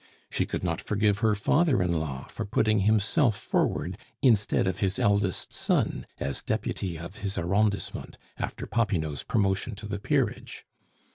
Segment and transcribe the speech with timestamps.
[0.31, 4.97] She could not forgive her father in law for putting himself forward instead of his
[4.97, 10.65] eldest son as deputy of his arrondissement after Popinot's promotion to the peerage.